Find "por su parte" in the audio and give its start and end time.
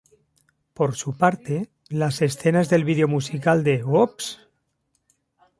0.73-1.69